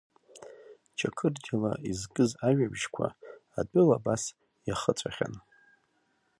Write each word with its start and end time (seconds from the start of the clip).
Чақырџьалы 0.97 1.71
изкыз 1.89 2.31
ажәабжьқәа 2.47 3.07
атәыла 3.59 3.95
абас 3.99 4.23
иахыҵәахьан… 4.67 5.35